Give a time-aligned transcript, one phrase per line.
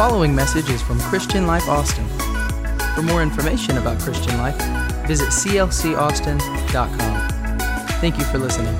[0.00, 2.08] following message is from Christian Life Austin.
[2.94, 4.56] For more information about Christian Life,
[5.06, 7.28] visit clcaustin.com.
[8.00, 8.68] Thank you for listening.
[8.68, 8.74] All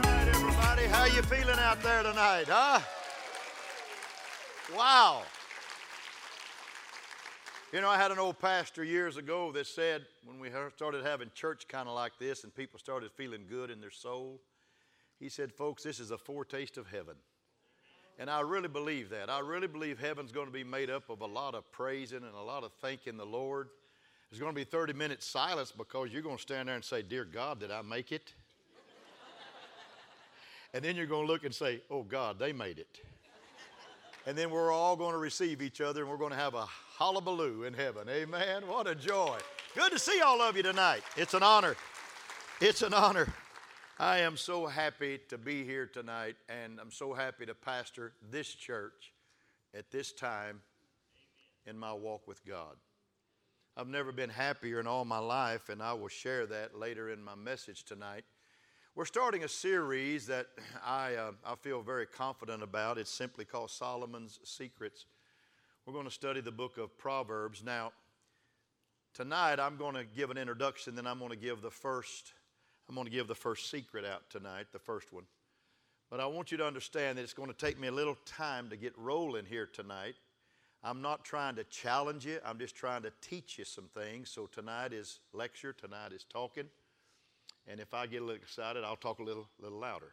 [0.00, 2.80] right, everybody, how you feeling out there tonight, huh?
[4.76, 5.22] Wow.
[7.72, 11.30] You know, I had an old pastor years ago that said when we started having
[11.34, 14.40] church kind of like this and people started feeling good in their soul,
[15.20, 17.14] he said, folks, this is a foretaste of heaven.
[18.18, 19.28] And I really believe that.
[19.28, 22.34] I really believe heaven's going to be made up of a lot of praising and
[22.34, 23.68] a lot of thanking the Lord.
[24.30, 27.02] There's going to be 30 minutes silence because you're going to stand there and say,
[27.02, 28.32] Dear God, did I make it?
[30.72, 33.00] and then you're going to look and say, Oh God, they made it.
[34.26, 36.66] And then we're all going to receive each other and we're going to have a
[36.66, 38.08] hullabaloo in heaven.
[38.08, 38.66] Amen.
[38.66, 39.38] What a joy.
[39.74, 41.02] Good to see all of you tonight.
[41.16, 41.76] It's an honor.
[42.60, 43.28] It's an honor.
[43.98, 48.48] I am so happy to be here tonight, and I'm so happy to pastor this
[48.48, 49.12] church
[49.72, 50.62] at this time
[51.64, 52.74] in my walk with God.
[53.76, 57.22] I've never been happier in all my life, and I will share that later in
[57.22, 58.24] my message tonight.
[58.96, 60.48] We're starting a series that
[60.84, 62.98] I, uh, I feel very confident about.
[62.98, 65.06] It's simply called Solomon's Secrets.
[65.86, 67.62] We're going to study the book of Proverbs.
[67.62, 67.92] Now,
[69.12, 72.32] tonight I'm going to give an introduction, then I'm going to give the first
[72.88, 75.24] I'm going to give the first secret out tonight, the first one.
[76.10, 78.68] But I want you to understand that it's going to take me a little time
[78.70, 80.14] to get rolling here tonight.
[80.82, 84.30] I'm not trying to challenge you, I'm just trying to teach you some things.
[84.30, 86.66] So tonight is lecture, tonight is talking.
[87.66, 90.12] And if I get a little excited, I'll talk a little, little louder.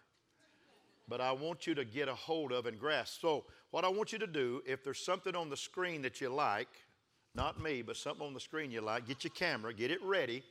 [1.10, 3.20] But I want you to get a hold of and grasp.
[3.20, 6.30] So, what I want you to do, if there's something on the screen that you
[6.30, 6.70] like,
[7.36, 10.44] not me, but something on the screen you like, get your camera, get it ready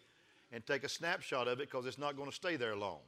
[0.53, 2.99] and take a snapshot of it because it's not going to stay there long.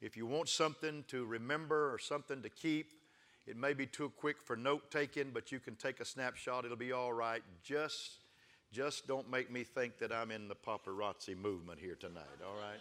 [0.00, 2.92] If you want something to remember or something to keep,
[3.46, 6.64] it may be too quick for note taking, but you can take a snapshot.
[6.64, 7.42] It'll be all right.
[7.62, 8.18] Just,
[8.72, 12.80] just don't make me think that I'm in the paparazzi movement here tonight, all right?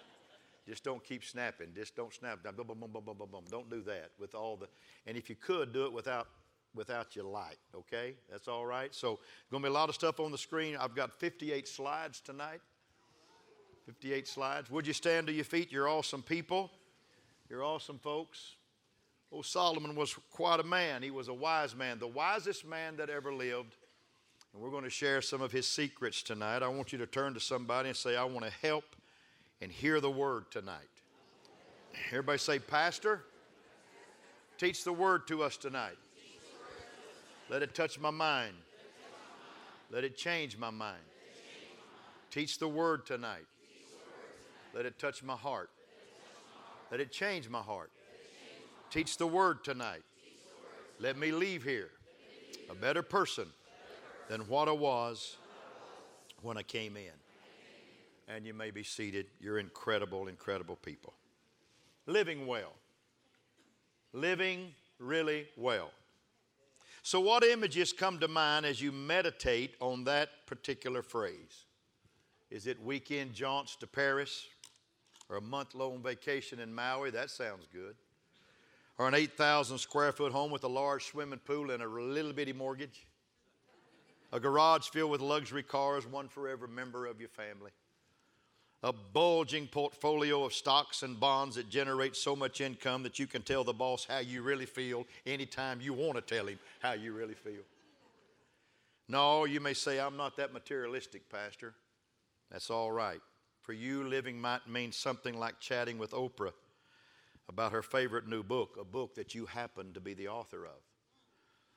[0.67, 1.67] Just don't keep snapping.
[1.75, 2.43] Just don't snap.
[2.43, 3.43] Boom, boom, boom, boom, boom, boom.
[3.49, 4.67] Don't do that with all the.
[5.07, 6.27] And if you could, do it without
[6.75, 7.57] without your light.
[7.75, 8.93] Okay, that's all right.
[8.93, 9.19] So,
[9.49, 10.77] going to be a lot of stuff on the screen.
[10.79, 12.61] I've got 58 slides tonight.
[13.85, 14.69] 58 slides.
[14.69, 15.71] Would you stand to your feet?
[15.71, 16.71] You're awesome people.
[17.49, 18.55] You're awesome folks.
[19.33, 21.03] Oh, Solomon was quite a man.
[21.03, 23.75] He was a wise man, the wisest man that ever lived.
[24.53, 26.63] And we're going to share some of his secrets tonight.
[26.63, 28.83] I want you to turn to somebody and say, I want to help
[29.61, 30.79] and hear the word tonight.
[32.09, 33.23] Everybody say, Pastor,
[34.57, 35.97] teach the word to us tonight.
[37.49, 38.53] Let it touch my mind.
[39.89, 41.01] Let it change my mind.
[42.29, 43.45] Teach the word tonight.
[44.73, 45.69] Let it touch my heart.
[46.91, 47.91] Let it change my heart.
[48.89, 50.03] Teach the word tonight.
[50.99, 51.89] Let me leave here
[52.69, 53.47] a better person
[54.29, 55.37] than what I was
[56.41, 57.11] when I came in.
[58.33, 59.27] And you may be seated.
[59.39, 61.13] You're incredible, incredible people.
[62.05, 62.73] Living well.
[64.13, 65.91] Living really well.
[67.03, 71.65] So, what images come to mind as you meditate on that particular phrase?
[72.51, 74.45] Is it weekend jaunts to Paris?
[75.31, 77.09] Or a month long vacation in Maui.
[77.09, 77.95] That sounds good.
[78.97, 82.53] Or an 8,000 square foot home with a large swimming pool and a little bitty
[82.53, 83.07] mortgage.
[84.33, 87.71] A garage filled with luxury cars, one for every member of your family.
[88.83, 93.41] A bulging portfolio of stocks and bonds that generate so much income that you can
[93.41, 97.13] tell the boss how you really feel anytime you want to tell him how you
[97.13, 97.61] really feel.
[99.07, 101.73] No, you may say, I'm not that materialistic, Pastor.
[102.51, 103.21] That's all right.
[103.61, 106.53] For you, living might mean something like chatting with Oprah
[107.47, 110.81] about her favorite new book, a book that you happen to be the author of.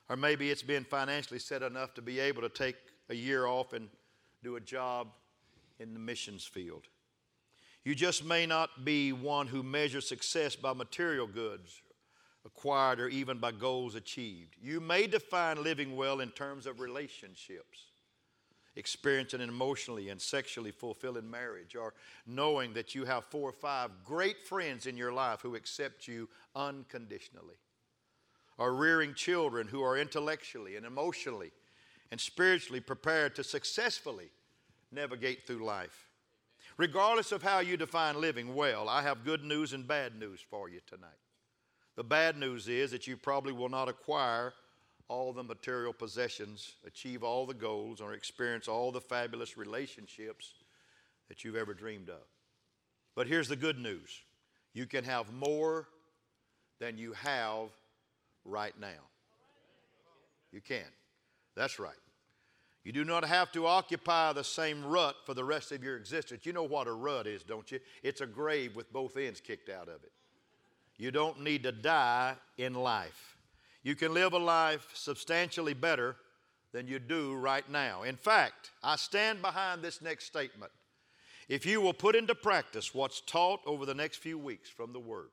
[0.09, 2.77] Or maybe it's been financially set enough to be able to take
[3.09, 3.89] a year off and
[4.43, 5.09] do a job
[5.79, 6.85] in the missions field.
[7.85, 11.83] You just may not be one who measures success by material goods
[12.47, 14.57] acquired or even by goals achieved.
[14.61, 17.87] You may define living well in terms of relationships
[18.77, 21.95] experiencing an emotionally and sexually fulfilling marriage, or
[22.27, 26.29] knowing that you have four or five great friends in your life who accept you
[26.57, 27.57] unconditionally,
[28.59, 31.53] or rearing children who are intellectually and emotionally
[32.11, 34.31] and spiritually prepared to successfully
[34.93, 36.09] navigate through life.
[36.77, 40.69] Regardless of how you define living well, I have good news and bad news for
[40.69, 41.11] you tonight.
[41.97, 44.53] The bad news is that you probably will not acquire
[45.09, 50.55] all the material possessions, achieve all the goals, or experience all the fabulous relationships
[51.29, 52.23] that you've ever dreamed of.
[53.15, 54.23] But here's the good news
[54.73, 55.87] you can have more
[56.81, 57.69] than you have
[58.45, 59.09] right now.
[60.53, 60.87] You can.
[61.55, 61.95] That's right.
[62.85, 66.45] You do not have to occupy the same rut for the rest of your existence.
[66.45, 67.81] You know what a rut is, don't you?
[68.03, 70.13] It's a grave with both ends kicked out of it.
[70.99, 73.34] You don't need to die in life.
[73.85, 76.17] You can live a life substantially better
[76.73, 78.03] than you do right now.
[78.03, 80.73] In fact, I stand behind this next statement.
[81.49, 84.99] If you will put into practice what's taught over the next few weeks from the
[84.99, 85.29] Word,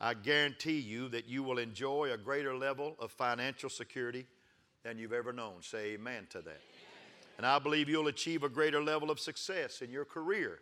[0.00, 4.26] I guarantee you that you will enjoy a greater level of financial security
[4.82, 5.60] than you've ever known.
[5.60, 6.48] Say amen to that.
[6.48, 6.58] Amen.
[7.36, 10.60] And I believe you'll achieve a greater level of success in your career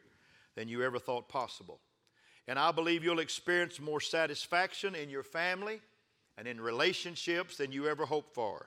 [0.56, 1.78] than you ever thought possible.
[2.48, 5.80] And I believe you'll experience more satisfaction in your family
[6.38, 8.66] and in relationships than you ever hoped for.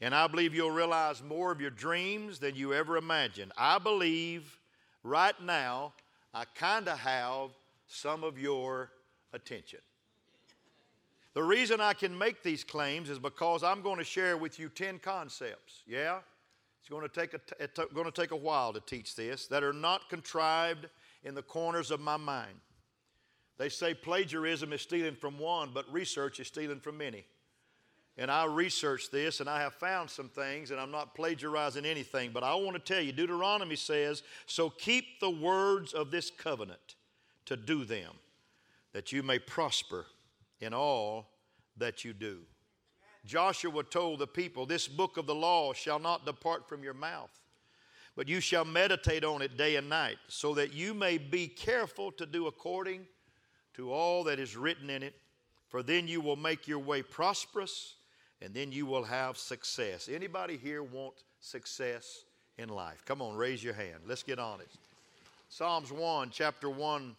[0.00, 3.52] And I believe you'll realize more of your dreams than you ever imagined.
[3.56, 4.58] I believe
[5.02, 5.92] right now
[6.32, 7.50] I kind of have
[7.86, 8.90] some of your
[9.32, 9.80] attention.
[11.34, 14.68] The reason I can make these claims is because I'm going to share with you
[14.68, 15.82] 10 concepts.
[15.86, 16.18] Yeah?
[16.80, 19.62] It's going to take a, it's going to take a while to teach this that
[19.62, 20.86] are not contrived
[21.22, 22.58] in the corners of my mind.
[23.60, 27.26] They say plagiarism is stealing from one, but research is stealing from many.
[28.16, 32.30] And I researched this and I have found some things, and I'm not plagiarizing anything,
[32.32, 36.94] but I want to tell you Deuteronomy says, So keep the words of this covenant
[37.44, 38.14] to do them
[38.94, 40.06] that you may prosper
[40.62, 41.28] in all
[41.76, 42.38] that you do.
[43.26, 47.38] Joshua told the people, This book of the law shall not depart from your mouth,
[48.16, 52.10] but you shall meditate on it day and night, so that you may be careful
[52.12, 53.04] to do according
[53.74, 55.14] to all that is written in it.
[55.68, 57.94] For then you will make your way prosperous,
[58.42, 60.08] and then you will have success.
[60.12, 62.24] Anybody here want success
[62.58, 63.04] in life?
[63.04, 64.00] Come on, raise your hand.
[64.06, 64.76] Let's get honest.
[65.48, 67.14] Psalms 1, chapter 1,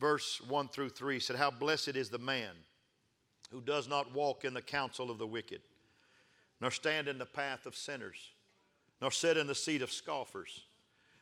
[0.00, 2.50] verse 1 through 3 said, How blessed is the man
[3.50, 5.60] who does not walk in the counsel of the wicked,
[6.60, 8.30] nor stand in the path of sinners,
[9.00, 10.62] nor sit in the seat of scoffers.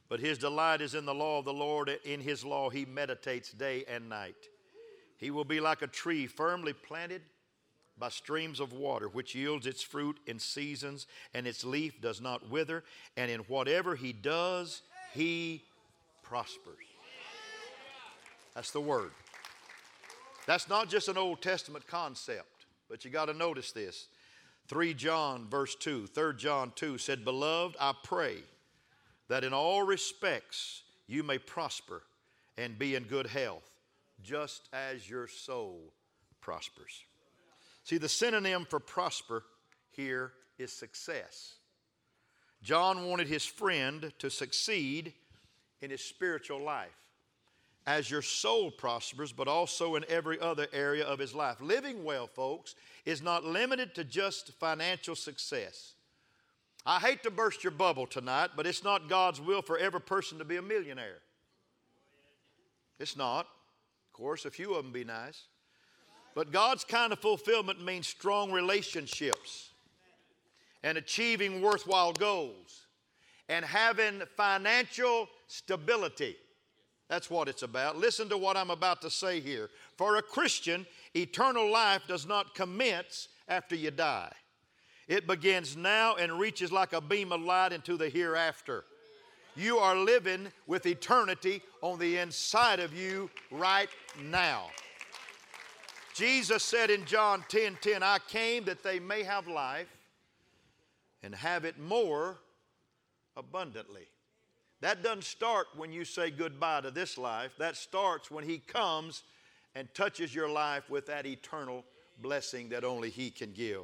[0.08, 1.88] But his delight is in the law of the Lord.
[2.04, 4.34] In his law he meditates day and night.
[5.20, 7.20] He will be like a tree firmly planted
[7.98, 12.48] by streams of water, which yields its fruit in seasons, and its leaf does not
[12.48, 12.82] wither.
[13.18, 14.80] And in whatever he does,
[15.12, 15.62] he
[16.22, 16.86] prospers.
[18.54, 19.10] That's the word.
[20.46, 24.06] That's not just an Old Testament concept, but you got to notice this.
[24.68, 28.38] 3 John, verse 2, 3 John 2 said, Beloved, I pray
[29.28, 32.02] that in all respects you may prosper
[32.56, 33.69] and be in good health,
[34.22, 35.92] just as your soul
[36.40, 37.04] prospers.
[37.84, 39.42] See, the synonym for prosper
[39.90, 41.54] here is success.
[42.62, 45.14] John wanted his friend to succeed
[45.80, 46.88] in his spiritual life
[47.86, 51.60] as your soul prospers, but also in every other area of his life.
[51.60, 52.74] Living well, folks,
[53.06, 55.94] is not limited to just financial success.
[56.84, 60.38] I hate to burst your bubble tonight, but it's not God's will for every person
[60.38, 61.18] to be a millionaire.
[62.98, 63.46] It's not.
[64.10, 65.44] Of course, a few of them be nice.
[66.34, 69.70] But God's kind of fulfillment means strong relationships
[70.82, 72.86] and achieving worthwhile goals
[73.48, 76.36] and having financial stability.
[77.08, 77.96] That's what it's about.
[77.96, 79.70] Listen to what I'm about to say here.
[79.96, 84.32] For a Christian, eternal life does not commence after you die,
[85.08, 88.84] it begins now and reaches like a beam of light into the hereafter.
[89.56, 93.88] You are living with eternity on the inside of you right
[94.22, 94.66] now.
[96.14, 99.88] Jesus said in John 10 10, I came that they may have life
[101.22, 102.38] and have it more
[103.36, 104.06] abundantly.
[104.80, 107.52] That doesn't start when you say goodbye to this life.
[107.58, 109.22] That starts when He comes
[109.74, 111.84] and touches your life with that eternal
[112.20, 113.82] blessing that only He can give.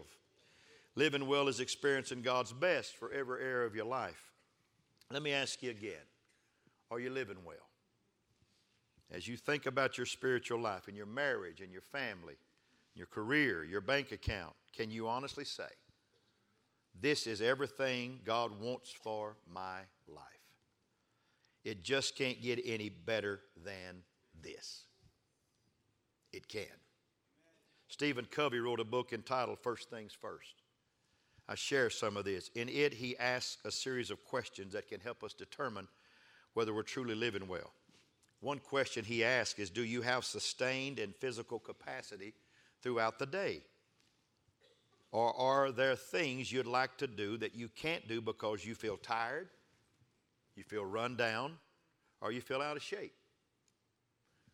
[0.95, 4.33] Living well is experiencing God's best for every area of your life.
[5.11, 6.05] Let me ask you again
[6.91, 7.57] Are you living well?
[9.11, 12.35] As you think about your spiritual life and your marriage and your family,
[12.95, 15.69] your career, your bank account, can you honestly say,
[17.01, 20.25] This is everything God wants for my life?
[21.65, 24.03] It just can't get any better than
[24.43, 24.85] this.
[26.33, 26.67] It can.
[27.89, 30.63] Stephen Covey wrote a book entitled First Things First.
[31.49, 32.51] I share some of this.
[32.55, 35.89] In it, he asks a series of questions that can help us determine
[36.55, 37.73] whether we're truly living well.
[38.41, 42.35] One question he asks is Do you have sustained and physical capacity
[42.83, 43.63] throughout the day?
[45.13, 48.97] Or are there things you'd like to do that you can't do because you feel
[48.97, 49.49] tired,
[50.57, 51.59] you feel run down,
[52.21, 53.15] or you feel out of shape.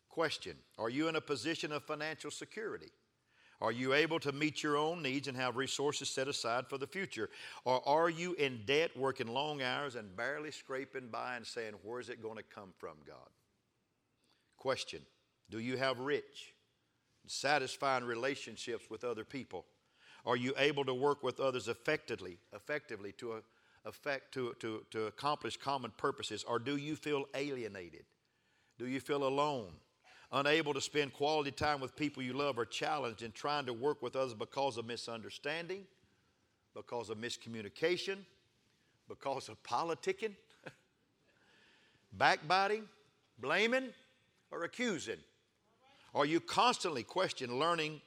[0.09, 2.91] Question Are you in a position of financial security?
[3.63, 6.85] Are you able to meet your own needs and have resources set aside for the
[6.85, 7.29] future?
[7.63, 12.01] Or are you in debt, working long hours and barely scraping by and saying, Where
[12.01, 13.29] is it going to come from, God?
[14.57, 14.99] Question
[15.49, 16.53] Do you have rich,
[17.25, 19.63] satisfying relationships with other people?
[20.25, 23.39] Are you able to work with others effectively, effectively to, uh,
[23.85, 26.43] effect, to, to, to accomplish common purposes?
[26.45, 28.03] Or do you feel alienated?
[28.77, 29.71] Do you feel alone?
[30.35, 34.01] Unable to spend quality time with people you love or challenged in trying to work
[34.01, 35.85] with others because of misunderstanding,
[36.73, 38.17] because of miscommunication,
[39.07, 40.33] because of politicking,
[42.13, 42.85] backbiting,
[43.37, 43.89] blaming,
[44.49, 45.19] or accusing?
[46.15, 48.01] Are you constantly questioning, learning,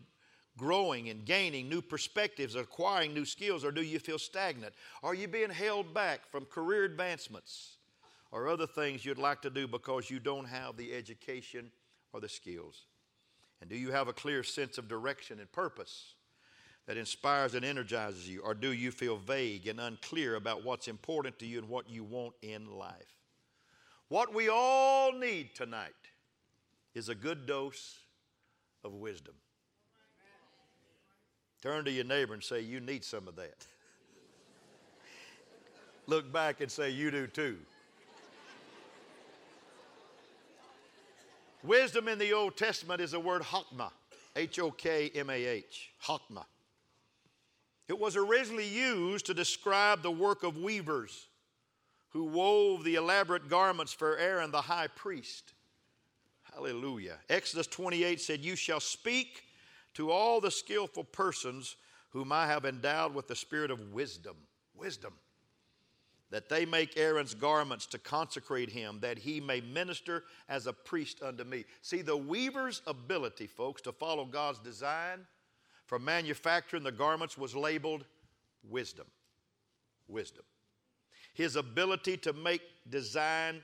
[0.59, 4.75] growing, and gaining new perspectives, acquiring new skills, or do you feel stagnant?
[5.05, 7.77] Are you being held back from career advancements
[8.33, 11.71] or other things you'd like to do because you don't have the education
[12.17, 12.87] or the skills?
[13.61, 16.15] And do you have a clear sense of direction and purpose
[16.87, 18.41] that inspires and energizes you?
[18.41, 22.05] Or do you feel vague and unclear about what's important to you and what you
[22.05, 23.15] want in life?
[24.09, 25.93] What we all need tonight
[26.95, 27.99] is a good dose
[28.83, 29.35] of wisdom.
[31.61, 33.67] Turn to your neighbor and say, You need some of that.
[36.07, 37.57] Look back and say, You do too.
[41.67, 43.91] Wisdom in the Old Testament is the word hokmah,
[44.37, 46.45] H O K M A H, hokmah.
[47.89, 51.29] It was originally used to describe the work of weavers
[52.11, 55.53] who wove the elaborate garments for Aaron the high priest.
[56.55, 57.19] Hallelujah.
[57.29, 59.45] Exodus 28 said, You shall speak
[59.95, 61.77] to all the skillful persons
[62.11, 64.37] whom I have endowed with the spirit of wisdom.
[64.75, 65.13] Wisdom
[66.31, 71.23] that they make Aaron's garments to consecrate him, that he may minister as a priest
[71.23, 71.65] unto me.
[71.83, 75.27] See, the weaver's ability, folks, to follow God's design
[75.87, 78.05] for manufacturing the garments was labeled
[78.69, 79.07] wisdom.
[80.09, 80.45] Wisdom.
[81.33, 83.63] His ability to make design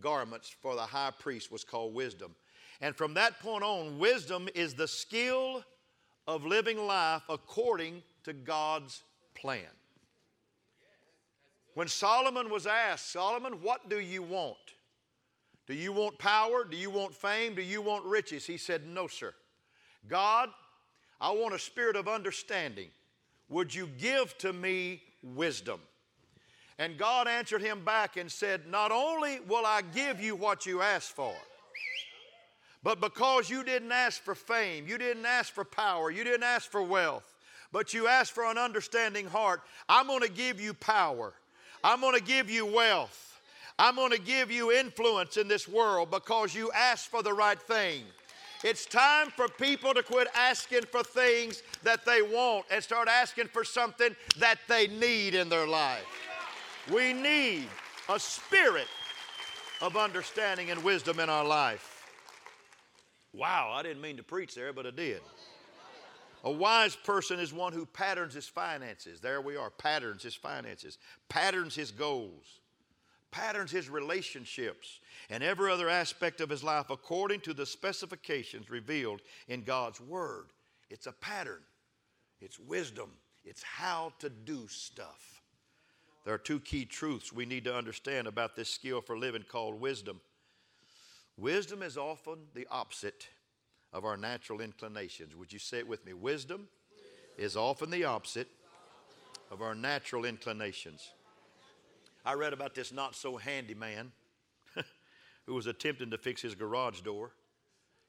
[0.00, 2.34] garments for the high priest was called wisdom.
[2.80, 5.64] And from that point on, wisdom is the skill
[6.26, 9.02] of living life according to God's
[9.34, 9.66] plan.
[11.78, 14.56] When Solomon was asked, Solomon, what do you want?
[15.68, 16.64] Do you want power?
[16.64, 17.54] Do you want fame?
[17.54, 18.44] Do you want riches?
[18.44, 19.32] He said, No, sir.
[20.08, 20.48] God,
[21.20, 22.88] I want a spirit of understanding.
[23.48, 25.78] Would you give to me wisdom?
[26.80, 30.82] And God answered him back and said, Not only will I give you what you
[30.82, 31.36] asked for,
[32.82, 36.68] but because you didn't ask for fame, you didn't ask for power, you didn't ask
[36.68, 37.36] for wealth,
[37.70, 41.34] but you asked for an understanding heart, I'm going to give you power.
[41.82, 43.40] I'm going to give you wealth.
[43.78, 47.60] I'm going to give you influence in this world because you asked for the right
[47.60, 48.02] thing.
[48.64, 53.46] It's time for people to quit asking for things that they want and start asking
[53.48, 56.04] for something that they need in their life.
[56.92, 57.68] We need
[58.08, 58.88] a spirit
[59.80, 62.04] of understanding and wisdom in our life.
[63.32, 65.20] Wow, I didn't mean to preach there, but I did.
[66.44, 69.20] A wise person is one who patterns his finances.
[69.20, 72.60] There we are, patterns his finances, patterns his goals,
[73.30, 79.20] patterns his relationships, and every other aspect of his life according to the specifications revealed
[79.48, 80.46] in God's Word.
[80.90, 81.62] It's a pattern,
[82.40, 83.10] it's wisdom,
[83.44, 85.42] it's how to do stuff.
[86.24, 89.80] There are two key truths we need to understand about this skill for living called
[89.80, 90.20] wisdom.
[91.36, 93.28] Wisdom is often the opposite
[93.92, 95.34] of our natural inclinations.
[95.34, 96.12] Would you say it with me?
[96.12, 96.68] Wisdom
[97.36, 98.48] is often the opposite
[99.50, 101.10] of our natural inclinations.
[102.24, 104.12] I read about this not so handy man
[105.46, 107.32] who was attempting to fix his garage door.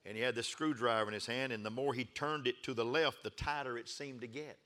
[0.05, 2.74] And he had this screwdriver in his hand, and the more he turned it to
[2.74, 4.57] the left, the tighter it seemed to get.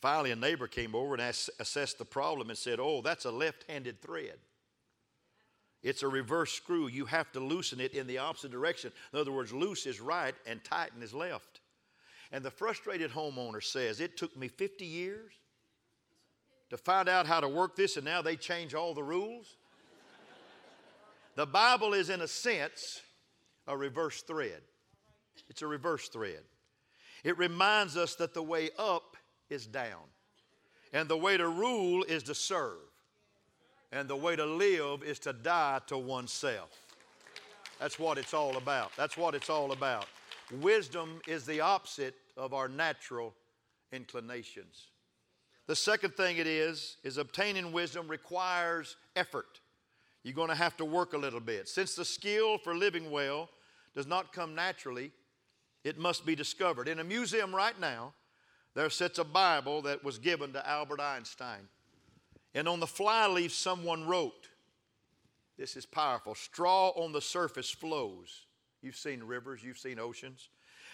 [0.00, 1.22] Finally, a neighbor came over and
[1.58, 4.38] assessed the problem and said, Oh, that's a left handed thread.
[5.82, 6.88] It's a reverse screw.
[6.88, 8.92] You have to loosen it in the opposite direction.
[9.12, 11.60] In other words, loose is right and tighten is left.
[12.32, 15.32] And the frustrated homeowner says, It took me 50 years
[16.68, 19.56] to find out how to work this, and now they change all the rules.
[21.34, 23.00] the Bible is, in a sense,
[23.66, 24.60] a reverse thread.
[25.48, 26.42] It's a reverse thread.
[27.24, 29.16] It reminds us that the way up
[29.48, 30.04] is down,
[30.92, 32.78] and the way to rule is to serve.
[33.92, 36.70] And the way to live is to die to oneself.
[37.78, 38.92] That's what it's all about.
[38.96, 40.06] That's what it's all about.
[40.60, 43.34] Wisdom is the opposite of our natural
[43.92, 44.88] inclinations.
[45.66, 49.60] The second thing it is, is obtaining wisdom requires effort.
[50.22, 51.68] You're going to have to work a little bit.
[51.68, 53.48] Since the skill for living well
[53.94, 55.12] does not come naturally,
[55.84, 56.88] It must be discovered.
[56.88, 58.12] In a museum right now,
[58.74, 61.68] there sits a Bible that was given to Albert Einstein.
[62.54, 64.48] And on the flyleaf, someone wrote,
[65.56, 68.46] This is powerful straw on the surface flows.
[68.82, 70.48] You've seen rivers, you've seen oceans.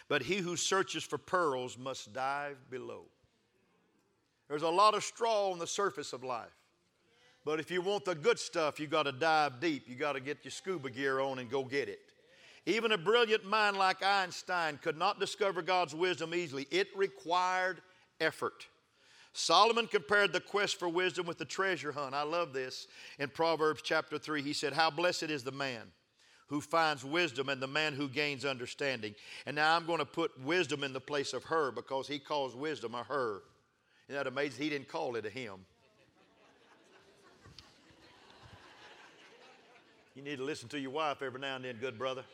[0.09, 3.05] But he who searches for pearls must dive below.
[4.49, 6.55] There's a lot of straw on the surface of life.
[7.45, 9.89] But if you want the good stuff, you got to dive deep.
[9.89, 12.01] You got to get your scuba gear on and go get it.
[12.67, 16.67] Even a brilliant mind like Einstein could not discover God's wisdom easily.
[16.73, 17.81] It required
[18.21, 18.67] effort.
[19.39, 22.15] Solomon compared the quest for wisdom with the treasure hunt.
[22.15, 22.87] I love this.
[23.19, 25.83] In Proverbs chapter 3, he said, How blessed is the man
[26.47, 29.15] who finds wisdom and the man who gains understanding.
[29.45, 32.57] And now I'm going to put wisdom in the place of her because he calls
[32.57, 33.43] wisdom a her.
[34.09, 34.63] Isn't that amazing?
[34.63, 35.67] He didn't call it a him.
[40.15, 42.25] You need to listen to your wife every now and then, good brother.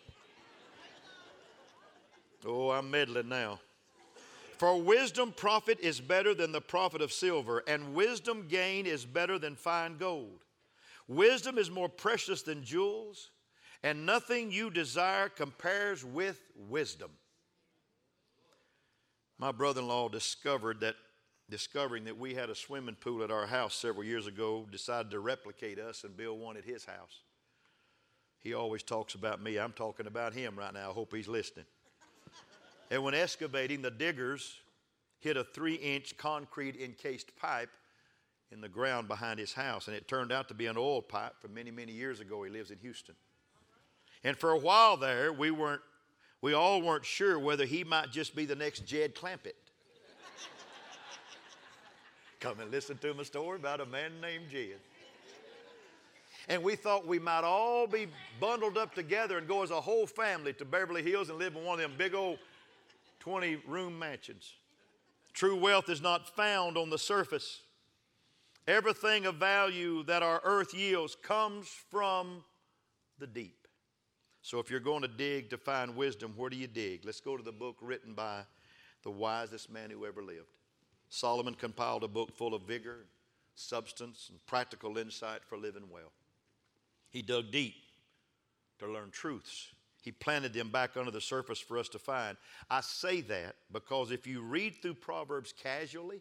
[2.46, 3.58] Oh, I'm meddling now.
[4.62, 9.36] For wisdom profit is better than the profit of silver, and wisdom gain is better
[9.36, 10.44] than fine gold.
[11.08, 13.32] Wisdom is more precious than jewels,
[13.82, 17.10] and nothing you desire compares with wisdom.
[19.36, 20.94] My brother in law discovered that,
[21.50, 25.18] discovering that we had a swimming pool at our house several years ago, decided to
[25.18, 27.24] replicate us and build one at his house.
[28.38, 29.58] He always talks about me.
[29.58, 30.90] I'm talking about him right now.
[30.90, 31.66] I hope he's listening.
[32.92, 34.60] And when excavating, the diggers
[35.18, 37.70] hit a three inch concrete encased pipe
[38.50, 41.32] in the ground behind his house, and it turned out to be an oil pipe
[41.40, 42.42] from many, many years ago.
[42.42, 43.14] He lives in Houston.
[44.24, 45.80] And for a while there, we weren't,
[46.42, 49.54] we all weren't sure whether he might just be the next Jed Clampett.
[52.40, 54.80] Come and listen to my story about a man named Jed
[56.48, 58.08] and we thought we might all be
[58.40, 61.64] bundled up together and go as a whole family to Beverly Hills and live in
[61.64, 62.38] one of them big old
[63.22, 64.54] 20 room mansions.
[65.32, 67.60] True wealth is not found on the surface.
[68.66, 72.42] Everything of value that our earth yields comes from
[73.20, 73.68] the deep.
[74.40, 77.04] So if you're going to dig to find wisdom, where do you dig?
[77.04, 78.40] Let's go to the book written by
[79.04, 80.48] the wisest man who ever lived.
[81.08, 83.06] Solomon compiled a book full of vigor,
[83.54, 86.10] substance, and practical insight for living well.
[87.08, 87.74] He dug deep
[88.80, 89.68] to learn truths.
[90.02, 92.36] He planted them back under the surface for us to find.
[92.68, 96.20] I say that because if you read through Proverbs casually,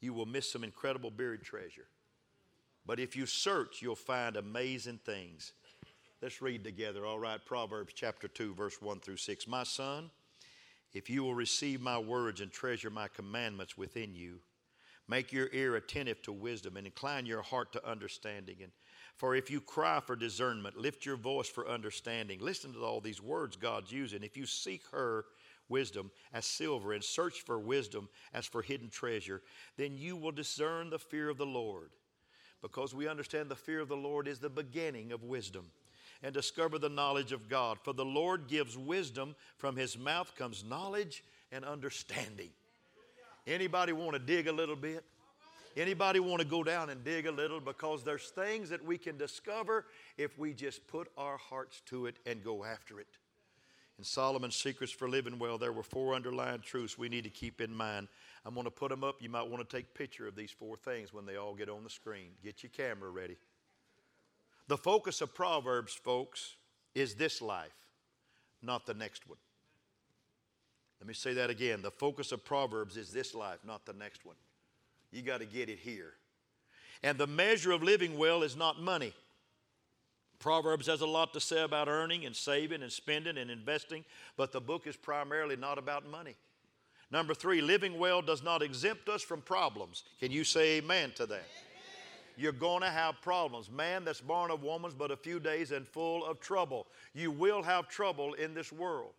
[0.00, 1.86] you will miss some incredible buried treasure.
[2.84, 5.52] But if you search, you'll find amazing things.
[6.20, 7.44] Let's read together, all right?
[7.44, 9.46] Proverbs chapter 2, verse 1 through 6.
[9.46, 10.10] My son,
[10.92, 14.40] if you will receive my words and treasure my commandments within you,
[15.06, 18.72] make your ear attentive to wisdom and incline your heart to understanding and
[19.16, 22.40] for if you cry for discernment, lift your voice for understanding.
[22.40, 24.22] Listen to all these words God's using.
[24.22, 25.24] If you seek her,
[25.68, 29.42] wisdom as silver and search for wisdom as for hidden treasure,
[29.76, 31.90] then you will discern the fear of the Lord.
[32.60, 35.66] Because we understand the fear of the Lord is the beginning of wisdom
[36.22, 37.78] and discover the knowledge of God.
[37.82, 42.50] For the Lord gives wisdom, from his mouth comes knowledge and understanding.
[43.46, 45.04] Anybody want to dig a little bit?
[45.76, 49.16] Anybody want to go down and dig a little because there's things that we can
[49.16, 49.86] discover
[50.18, 53.06] if we just put our hearts to it and go after it.
[53.98, 57.60] In Solomon's Secrets for Living Well, there were four underlying truths we need to keep
[57.60, 58.08] in mind.
[58.44, 59.22] I'm going to put them up.
[59.22, 61.68] You might want to take a picture of these four things when they all get
[61.68, 62.30] on the screen.
[62.42, 63.36] Get your camera ready.
[64.68, 66.56] The focus of Proverbs, folks,
[66.94, 67.76] is this life,
[68.62, 69.38] not the next one.
[71.00, 71.82] Let me say that again.
[71.82, 74.36] The focus of Proverbs is this life, not the next one.
[75.12, 76.14] You got to get it here.
[77.02, 79.12] And the measure of living well is not money.
[80.38, 84.04] Proverbs has a lot to say about earning and saving and spending and investing,
[84.36, 86.34] but the book is primarily not about money.
[87.12, 90.02] Number three, living well does not exempt us from problems.
[90.18, 91.34] Can you say amen to that?
[91.34, 91.44] Amen.
[92.36, 93.70] You're going to have problems.
[93.70, 96.86] Man that's born of woman's but a few days and full of trouble.
[97.14, 99.12] You will have trouble in this world.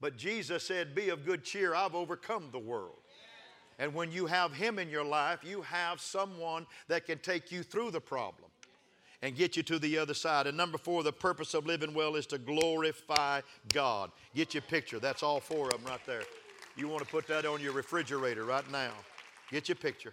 [0.00, 3.01] But Jesus said, Be of good cheer, I've overcome the world.
[3.78, 7.62] And when you have Him in your life, you have someone that can take you
[7.62, 8.50] through the problem
[9.22, 10.46] and get you to the other side.
[10.46, 13.40] And number four, the purpose of living well is to glorify
[13.72, 14.10] God.
[14.34, 14.98] Get your picture.
[14.98, 16.22] That's all four of them right there.
[16.76, 18.92] You want to put that on your refrigerator right now.
[19.50, 20.12] Get your picture.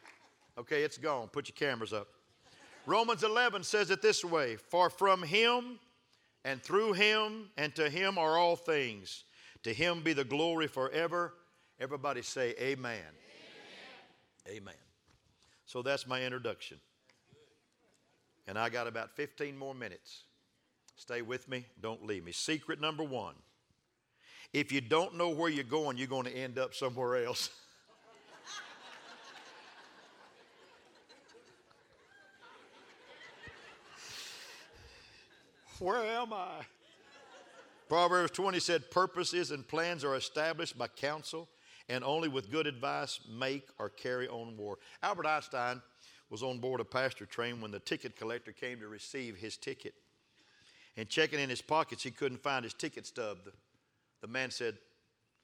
[0.58, 1.28] Okay, it's gone.
[1.30, 2.08] Put your cameras up.
[2.86, 5.80] Romans 11 says it this way For from Him
[6.45, 9.24] and through Him and to Him are all things.
[9.63, 11.34] To Him be the glory forever.
[11.80, 13.00] Everybody say, Amen.
[14.49, 14.73] Amen.
[15.65, 16.79] So that's my introduction.
[18.47, 20.23] And I got about 15 more minutes.
[20.95, 22.31] Stay with me, don't leave me.
[22.31, 23.35] Secret number one
[24.51, 27.51] If you don't know where you're going, you're going to end up somewhere else.
[35.79, 36.62] where am I?
[37.88, 41.47] Proverbs 20 said, Purposes and plans are established by counsel,
[41.89, 44.78] and only with good advice make or carry on war.
[45.02, 45.82] Albert Einstein
[46.30, 49.95] was on board a passenger train when the ticket collector came to receive his ticket.
[50.95, 53.39] And checking in his pockets, he couldn't find his ticket stub.
[53.43, 53.52] The,
[54.21, 54.78] the man said,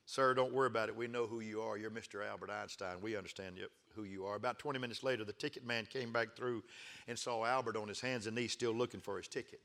[0.06, 0.96] Sir, don't worry about it.
[0.96, 1.78] We know who you are.
[1.78, 2.24] You're Mr.
[2.28, 2.98] Albert Einstein.
[3.02, 3.60] We understand
[3.96, 4.36] who you are.
[4.36, 6.64] About 20 minutes later, the ticket man came back through
[7.08, 9.62] and saw Albert on his hands and knees still looking for his ticket.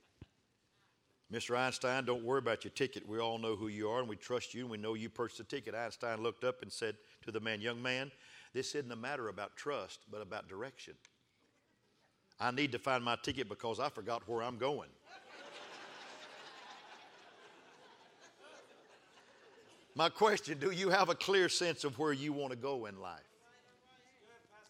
[1.33, 1.57] Mr.
[1.57, 3.09] Einstein, don't worry about your ticket.
[3.09, 5.39] We all know who you are and we trust you and we know you purchased
[5.39, 5.77] the ticket.
[5.77, 8.11] Einstein looked up and said to the man, Young man,
[8.53, 10.95] this isn't a matter about trust, but about direction.
[12.41, 14.89] I need to find my ticket because I forgot where I'm going.
[19.95, 23.01] my question do you have a clear sense of where you want to go in
[23.01, 23.21] life?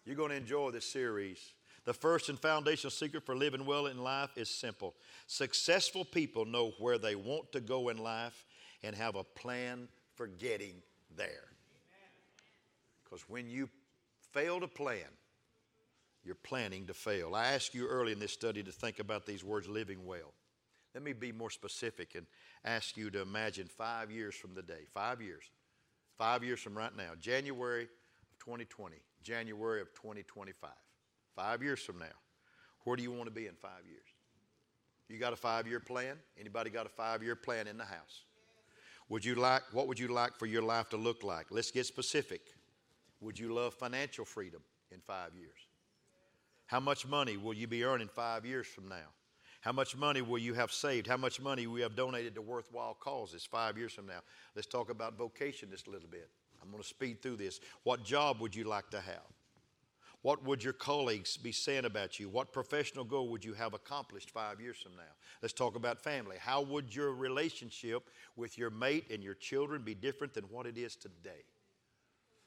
[0.04, 1.54] You're going to enjoy this series.
[1.84, 4.94] The first and foundational secret for living well in life is simple.
[5.26, 8.44] Successful people know where they want to go in life
[8.82, 10.74] and have a plan for getting
[11.16, 11.48] there.
[13.02, 13.68] Because when you
[14.32, 15.08] fail to plan,
[16.22, 17.34] you're planning to fail.
[17.34, 20.34] I asked you early in this study to think about these words living well.
[20.94, 22.26] Let me be more specific and
[22.64, 25.44] ask you to imagine five years from the day, five years,
[26.18, 30.70] five years from right now, January of 2020, January of 2025.
[31.34, 32.06] Five years from now,
[32.84, 34.06] where do you want to be in five years?
[35.08, 36.16] You got a five-year plan?
[36.38, 38.24] Anybody got a five-year plan in the house?
[39.08, 41.46] Would you like what would you like for your life to look like?
[41.50, 42.42] Let's get specific.
[43.20, 44.62] Would you love financial freedom
[44.92, 45.58] in five years?
[46.66, 49.08] How much money will you be earning five years from now?
[49.62, 51.08] How much money will you have saved?
[51.08, 54.20] How much money will you have donated to worthwhile causes five years from now?
[54.54, 56.30] Let's talk about vocation just a little bit.
[56.62, 57.60] I'm going to speed through this.
[57.82, 59.26] What job would you like to have?
[60.22, 62.28] What would your colleagues be saying about you?
[62.28, 65.12] What professional goal would you have accomplished five years from now?
[65.40, 66.36] Let's talk about family.
[66.38, 70.76] How would your relationship with your mate and your children be different than what it
[70.76, 71.44] is today?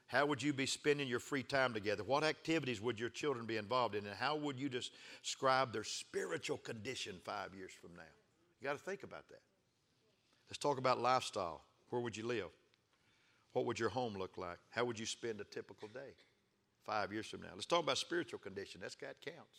[0.05, 2.03] How would you be spending your free time together?
[2.03, 4.05] What activities would your children be involved in?
[4.05, 8.03] And how would you describe their spiritual condition five years from now?
[8.61, 9.41] You got to think about that.
[10.47, 11.63] Let's talk about lifestyle.
[11.89, 12.49] Where would you live?
[13.53, 14.59] What would your home look like?
[14.69, 16.13] How would you spend a typical day?
[16.85, 17.49] Five years from now.
[17.53, 18.81] Let's talk about spiritual condition.
[18.81, 19.57] That's that counts.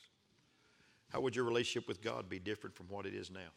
[1.10, 3.52] How would your relationship with God be different from what it is now?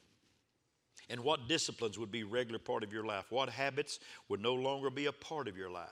[1.09, 3.25] And what disciplines would be regular part of your life?
[3.29, 3.99] What habits
[4.29, 5.87] would no longer be a part of your life?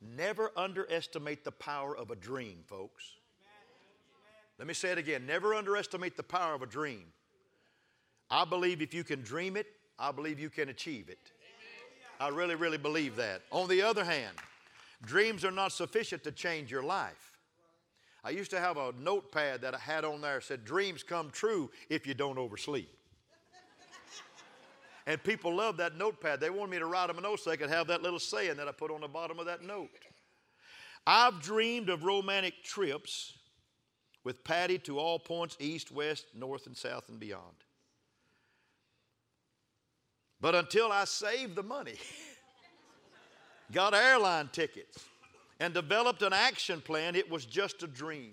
[0.00, 3.04] Never underestimate the power of a dream, folks.
[4.58, 5.26] Let me say it again.
[5.26, 7.04] Never underestimate the power of a dream.
[8.30, 9.66] I believe if you can dream it,
[9.98, 11.32] I believe you can achieve it.
[12.18, 13.42] I really, really believe that.
[13.50, 14.36] On the other hand,
[15.04, 17.38] Dreams are not sufficient to change your life.
[18.22, 21.70] I used to have a notepad that I had on there said, Dreams come true
[21.88, 22.94] if you don't oversleep.
[25.06, 26.40] and people love that notepad.
[26.40, 28.56] They wanted me to write them a note so they could have that little saying
[28.58, 29.90] that I put on the bottom of that note.
[31.06, 33.38] I've dreamed of romantic trips
[34.22, 37.64] with Patty to all points east, west, north, and south, and beyond.
[40.40, 41.94] But until I save the money,
[43.72, 45.04] got airline tickets,
[45.58, 48.32] and developed an action plan, it was just a dream.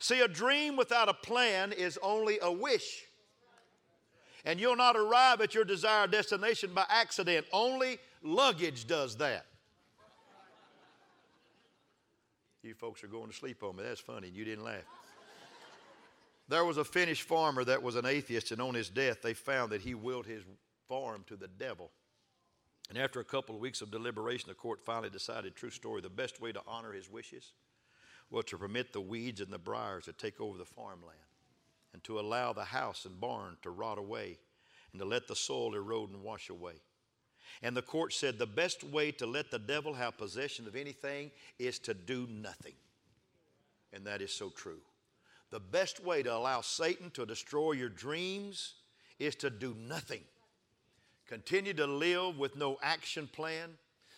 [0.00, 3.04] See, a dream without a plan is only a wish.
[4.44, 7.46] And you'll not arrive at your desired destination by accident.
[7.52, 9.46] Only luggage does that.
[12.62, 13.82] You folks are going to sleep on me.
[13.84, 14.28] That's funny.
[14.28, 14.84] You didn't laugh.
[16.48, 19.70] There was a Finnish farmer that was an atheist, and on his death, they found
[19.72, 20.42] that he willed his
[20.88, 21.90] farm to the devil.
[22.88, 26.08] And after a couple of weeks of deliberation, the court finally decided, true story, the
[26.08, 27.52] best way to honor his wishes
[28.30, 31.18] was to permit the weeds and the briars to take over the farmland
[31.92, 34.38] and to allow the house and barn to rot away
[34.92, 36.74] and to let the soil erode and wash away.
[37.62, 41.30] And the court said the best way to let the devil have possession of anything
[41.58, 42.74] is to do nothing.
[43.92, 44.80] And that is so true.
[45.50, 48.74] The best way to allow Satan to destroy your dreams
[49.18, 50.20] is to do nothing
[51.28, 53.70] continue to live with no action plan.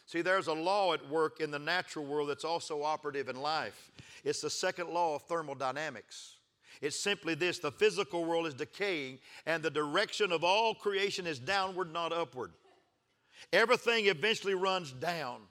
[0.06, 3.90] See, there's a law at work in the natural world that's also operative in life.
[4.24, 6.36] It's the second law of thermodynamics.
[6.80, 11.38] It's simply this the physical world is decaying, and the direction of all creation is
[11.38, 12.52] downward, not upward.
[13.52, 15.42] Everything eventually runs down.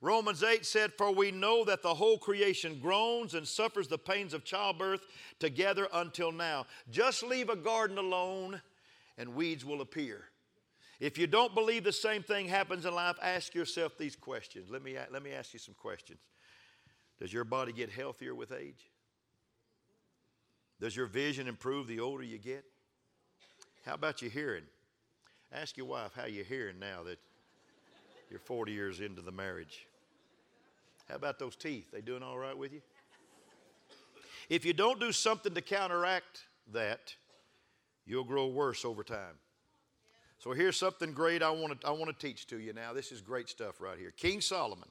[0.00, 4.34] Romans 8 said, For we know that the whole creation groans and suffers the pains
[4.34, 5.06] of childbirth
[5.38, 6.66] together until now.
[6.90, 8.60] Just leave a garden alone,
[9.16, 10.24] and weeds will appear.
[11.02, 14.70] If you don't believe the same thing happens in life, ask yourself these questions.
[14.70, 16.20] Let me, let me ask you some questions.
[17.18, 18.88] Does your body get healthier with age?
[20.80, 22.64] Does your vision improve the older you get?
[23.84, 24.62] How about your hearing?
[25.52, 27.18] Ask your wife how you're hearing now that
[28.30, 29.88] you're 40 years into the marriage.
[31.08, 31.90] How about those teeth?
[31.90, 32.80] They doing all right with you?
[34.48, 37.12] If you don't do something to counteract that,
[38.06, 39.34] you'll grow worse over time.
[40.42, 42.92] So here's something great I want to I want to teach to you now.
[42.92, 44.10] This is great stuff right here.
[44.10, 44.88] King Solomon,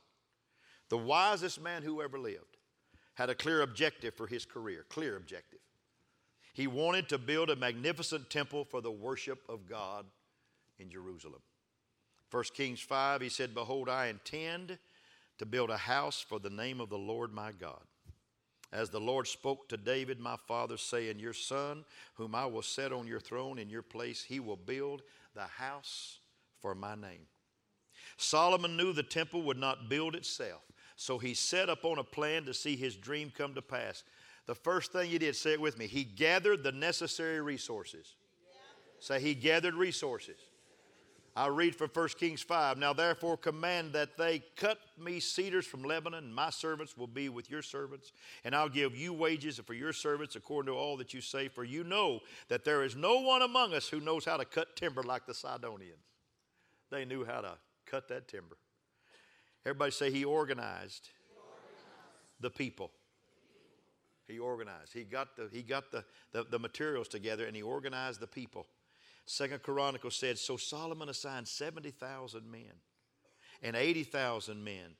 [0.87, 2.55] the wisest man who ever lived,
[3.15, 5.59] had a clear objective for his career, clear objective.
[6.53, 10.05] He wanted to build a magnificent temple for the worship of God
[10.79, 11.41] in Jerusalem.
[12.29, 14.77] 1 Kings 5, he said, Behold, I intend
[15.37, 17.81] to build a house for the name of the Lord my God
[18.73, 21.83] as the Lord spoke to David, my father, saying, Your son,
[22.15, 25.01] whom I will set on your throne in your place, he will build
[25.35, 26.19] the house
[26.61, 27.27] for my name.
[28.17, 30.61] Solomon knew the temple would not build itself,
[30.95, 34.03] so he set up on a plan to see his dream come to pass.
[34.45, 38.15] The first thing he did, say it with me, he gathered the necessary resources.
[38.99, 40.37] Say, he gathered resources.
[41.35, 42.77] I read from 1 Kings 5.
[42.77, 47.49] Now therefore command that they cut me cedars from Lebanon, my servants will be with
[47.49, 48.11] your servants,
[48.43, 51.63] and I'll give you wages for your servants according to all that you say, for
[51.63, 55.03] you know that there is no one among us who knows how to cut timber
[55.03, 55.99] like the Sidonians.
[56.89, 57.53] They knew how to
[57.85, 58.57] cut that timber.
[59.65, 62.41] Everybody say he organized, he organized.
[62.41, 62.91] the people.
[64.27, 64.93] He organized.
[64.93, 68.65] He got the, he got the, the, the materials together and he organized the people.
[69.25, 72.73] Second Chronicles said, So Solomon assigned 70,000 men
[73.62, 74.95] and 80,000 men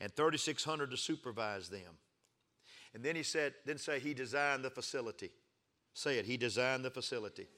[0.00, 1.98] and 3,600 to supervise them.
[2.94, 5.30] And then he said, then say he designed the facility.
[5.94, 7.48] Say it, he designed the facility.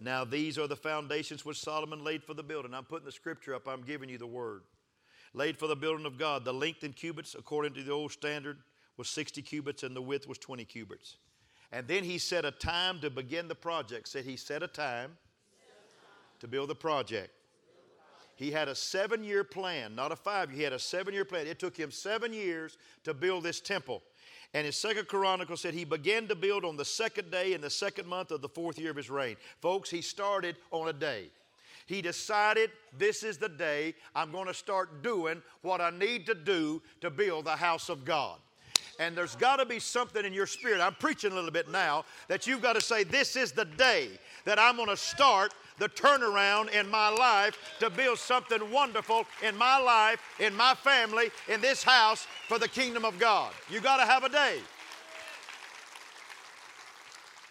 [0.00, 2.74] Now these are the foundations which Solomon laid for the building.
[2.74, 4.62] I'm putting the scripture up, I'm giving you the word.
[5.34, 6.44] Laid for the building of God.
[6.44, 8.58] The length in cubits, according to the old standard,
[8.96, 11.16] was 60 cubits, and the width was 20 cubits.
[11.72, 14.08] And then he set a time to begin the project.
[14.08, 15.16] Said he set a time
[16.40, 17.30] to build the project.
[18.36, 20.56] He had a seven year plan, not a five-year.
[20.56, 21.46] He had a seven year plan.
[21.46, 24.02] It took him seven years to build this temple.
[24.54, 27.70] And his second chronicle said he began to build on the second day in the
[27.70, 29.36] second month of the fourth year of his reign.
[29.60, 31.30] Folks, he started on a day.
[31.86, 36.34] He decided this is the day I'm going to start doing what I need to
[36.34, 38.38] do to build the house of God.
[38.98, 40.80] And there's got to be something in your spirit.
[40.80, 44.08] I'm preaching a little bit now that you've got to say, This is the day
[44.44, 49.56] that I'm going to start the turnaround in my life to build something wonderful in
[49.56, 53.52] my life, in my family, in this house for the kingdom of God.
[53.70, 54.58] You got to have a day.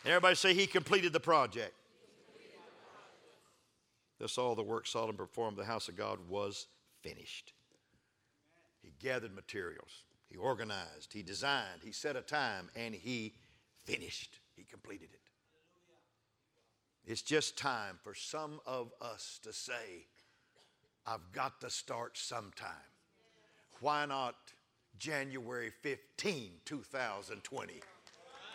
[0.05, 1.73] Everybody say he completed the project.
[4.19, 5.57] That's all the work Solomon performed.
[5.57, 6.67] The house of God was
[7.01, 7.53] finished.
[8.81, 10.03] He gathered materials.
[10.31, 13.33] He organized, he designed, he set a time, and he
[13.83, 14.39] finished.
[14.55, 15.19] He completed it.
[17.05, 20.05] It's just time for some of us to say,
[21.05, 22.69] I've got to start sometime.
[23.81, 24.35] Why not
[24.97, 27.73] January 15, 2020?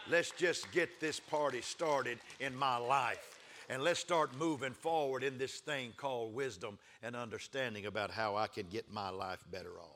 [0.09, 3.37] Let's just get this party started in my life.
[3.69, 8.47] And let's start moving forward in this thing called wisdom and understanding about how I
[8.47, 9.96] can get my life better off.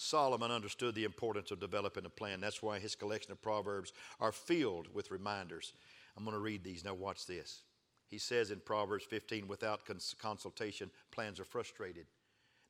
[0.00, 2.40] Solomon understood the importance of developing a plan.
[2.40, 5.74] That's why his collection of Proverbs are filled with reminders.
[6.16, 6.82] I'm going to read these.
[6.82, 7.60] Now, watch this.
[8.08, 12.06] He says in Proverbs 15, without cons- consultation, plans are frustrated.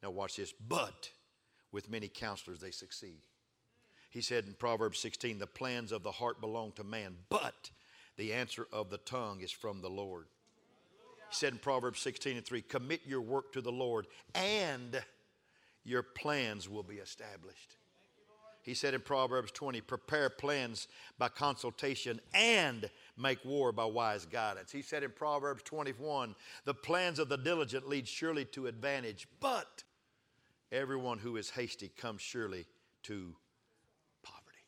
[0.02, 0.52] Now, watch this.
[0.52, 1.08] But
[1.70, 3.20] with many counselors, they succeed.
[4.10, 7.70] He said in Proverbs 16, the plans of the heart belong to man, but
[8.16, 10.26] the answer of the tongue is from the Lord.
[11.28, 15.00] He said in Proverbs 16 and 3, commit your work to the Lord and
[15.90, 17.76] your plans will be established.
[18.62, 20.86] He said in Proverbs 20, prepare plans
[21.18, 24.70] by consultation and make war by wise guidance.
[24.70, 26.34] He said in Proverbs 21,
[26.66, 29.82] the plans of the diligent lead surely to advantage, but
[30.70, 32.66] everyone who is hasty comes surely
[33.04, 33.34] to
[34.22, 34.58] poverty.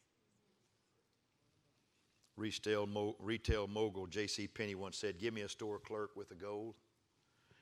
[2.37, 4.49] Retail, mo- retail mogul J.C.
[4.49, 6.77] Penney once said, Give me a store clerk with a gold,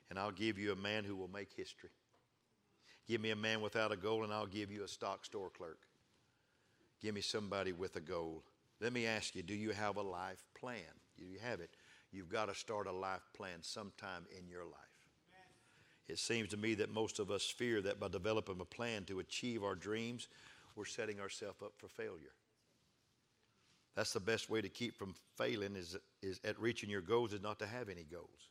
[0.09, 1.91] and I'll give you a man who will make history.
[3.11, 5.81] Give me a man without a goal, and I'll give you a stock store clerk.
[7.03, 8.45] Give me somebody with a goal.
[8.81, 10.95] Let me ask you do you have a life plan?
[11.19, 11.71] Do you have it?
[12.13, 15.09] You've got to start a life plan sometime in your life.
[16.07, 19.19] It seems to me that most of us fear that by developing a plan to
[19.19, 20.29] achieve our dreams,
[20.77, 22.37] we're setting ourselves up for failure.
[23.97, 27.43] That's the best way to keep from failing is, is at reaching your goals is
[27.43, 28.51] not to have any goals.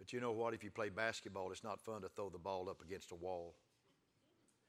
[0.00, 0.54] But you know what?
[0.54, 3.54] If you play basketball, it's not fun to throw the ball up against a wall.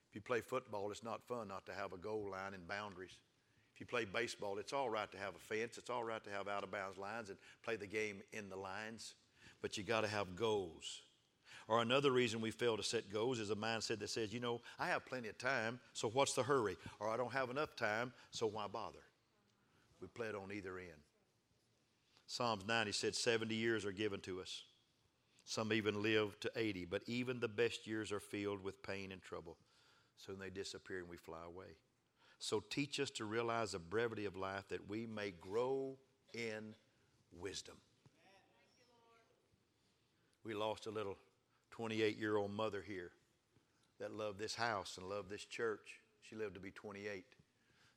[0.09, 3.17] If you play football, it's not fun not to have a goal line and boundaries.
[3.73, 5.77] If you play baseball, it's all right to have a fence.
[5.77, 8.57] It's all right to have out of bounds lines and play the game in the
[8.57, 9.15] lines.
[9.61, 11.01] But you got to have goals.
[11.69, 14.59] Or another reason we fail to set goals is a mindset that says, you know,
[14.77, 16.75] I have plenty of time, so what's the hurry?
[16.99, 18.99] Or I don't have enough time, so why bother?
[20.01, 20.89] We play it on either end.
[22.25, 24.63] Psalms 90 said 70 years are given to us.
[25.45, 29.21] Some even live to 80, but even the best years are filled with pain and
[29.21, 29.57] trouble.
[30.17, 31.77] Soon they disappear and we fly away.
[32.39, 35.97] So teach us to realize the brevity of life that we may grow
[36.33, 36.73] in
[37.31, 37.75] wisdom.
[40.43, 41.17] We lost a little
[41.71, 43.11] 28 year old mother here
[43.99, 45.99] that loved this house and loved this church.
[46.21, 47.25] She lived to be 28.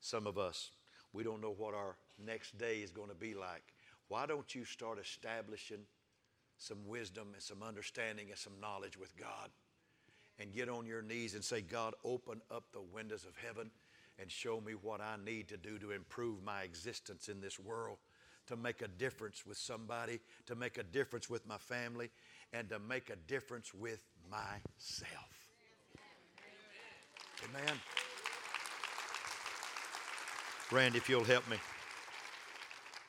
[0.00, 0.72] Some of us,
[1.12, 3.74] we don't know what our next day is going to be like.
[4.08, 5.80] Why don't you start establishing
[6.58, 9.50] some wisdom and some understanding and some knowledge with God?
[10.38, 13.70] And get on your knees and say, God, open up the windows of heaven
[14.18, 17.98] and show me what I need to do to improve my existence in this world,
[18.46, 22.10] to make a difference with somebody, to make a difference with my family,
[22.52, 25.44] and to make a difference with myself.
[27.44, 27.80] Amen.
[30.70, 31.56] Randy, if you'll help me.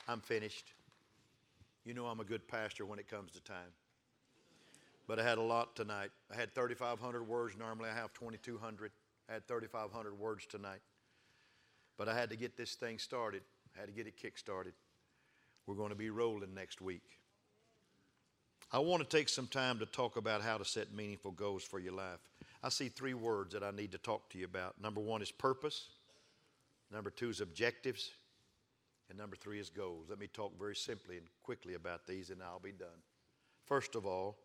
[0.08, 0.75] I'm finished.
[1.86, 3.74] You know I'm a good pastor when it comes to time.
[5.08, 6.10] But I had a lot tonight.
[6.34, 7.56] I had 3,500 words.
[7.58, 8.92] Normally I have 2,200.
[9.30, 10.82] I had 3,500 words tonight.
[11.96, 13.44] But I had to get this thing started.
[13.76, 14.74] I had to get it kick started.
[15.68, 17.04] We're going to be rolling next week.
[18.72, 21.80] I want to take some time to talk about how to set meaningful goals for
[21.80, 22.20] your life.
[22.64, 24.82] I see three words that I need to talk to you about.
[24.82, 25.90] Number one is purpose,
[26.92, 28.12] number two is objectives,
[29.10, 30.08] and number three is goals.
[30.10, 33.02] Let me talk very simply and quickly about these, and I'll be done.
[33.66, 34.38] First of all,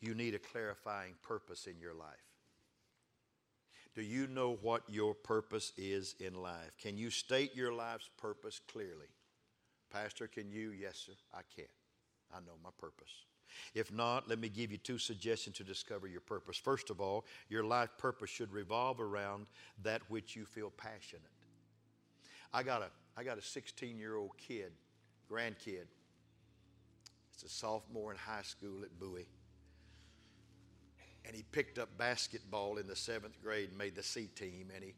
[0.00, 2.08] you need a clarifying purpose in your life.
[3.94, 6.76] Do you know what your purpose is in life?
[6.78, 9.08] Can you state your life's purpose clearly?
[9.90, 10.70] Pastor, can you?
[10.70, 11.64] Yes, sir, I can.
[12.34, 13.24] I know my purpose.
[13.74, 16.58] If not, let me give you two suggestions to discover your purpose.
[16.58, 19.46] First of all, your life purpose should revolve around
[19.82, 21.30] that which you feel passionate.
[22.52, 24.72] I got a I got a 16 year old kid,
[25.30, 25.86] grandkid.
[27.32, 29.28] It's a sophomore in high school at Bowie.
[31.24, 34.70] And he picked up basketball in the seventh grade and made the C team.
[34.74, 34.94] And he,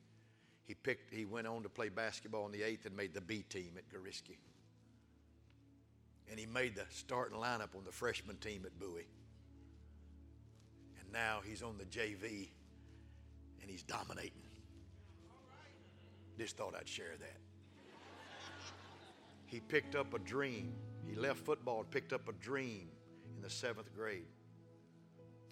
[0.64, 3.44] he, picked, he went on to play basketball in the eighth and made the B
[3.48, 4.36] team at Gorzycki.
[6.30, 9.08] And he made the starting lineup on the freshman team at Bowie.
[11.00, 12.48] And now he's on the JV
[13.62, 14.42] and he's dominating.
[16.38, 17.47] Just thought I'd share that
[19.48, 20.74] he picked up a dream.
[21.08, 22.88] He left football and picked up a dream
[23.34, 24.26] in the seventh grade.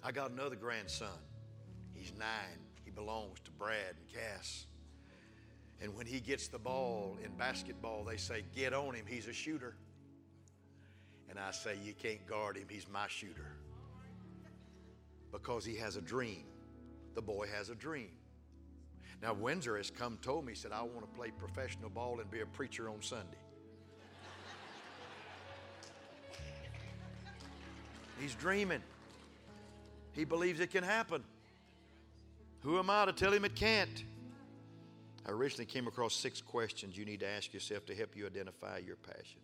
[0.05, 1.19] I got another grandson.
[1.95, 2.61] He's nine.
[2.85, 4.67] He belongs to Brad and Cass.
[5.81, 9.07] And when he gets the ball in basketball, they say, Get on him.
[9.07, 9.77] He's a shooter.
[11.31, 12.67] And I say, You can't guard him.
[12.69, 13.57] He's my shooter.
[15.33, 16.45] Because he has a dream.
[17.15, 18.11] The boy has a dream.
[19.23, 22.41] Now, Windsor has come told me, said, I want to play professional ball and be
[22.41, 23.39] a preacher on Sunday.
[28.19, 28.83] He's dreaming.
[30.13, 31.23] He believes it can happen.
[32.61, 34.05] Who am I to tell him it can't?
[35.27, 38.79] I originally came across six questions you need to ask yourself to help you identify
[38.79, 39.41] your passion.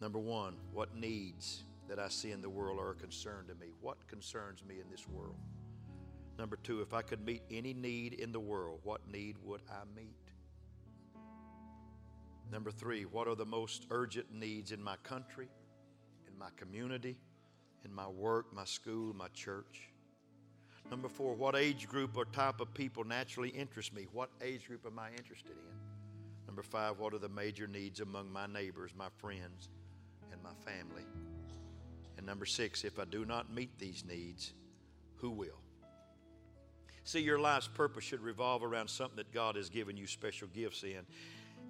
[0.00, 3.72] Number one, what needs that I see in the world are a concern to me?
[3.80, 5.36] What concerns me in this world?
[6.38, 9.84] Number two, if I could meet any need in the world, what need would I
[9.96, 10.16] meet?
[12.50, 15.48] Number three, what are the most urgent needs in my country,
[16.34, 17.16] in my community,
[17.84, 19.88] in my work, my school, my church.
[20.90, 24.06] Number four, what age group or type of people naturally interest me?
[24.12, 26.46] What age group am I interested in?
[26.46, 29.68] Number five, what are the major needs among my neighbors, my friends,
[30.30, 31.04] and my family?
[32.16, 34.52] And number six, if I do not meet these needs,
[35.16, 35.60] who will?
[37.04, 40.82] See, your life's purpose should revolve around something that God has given you special gifts
[40.82, 41.06] in.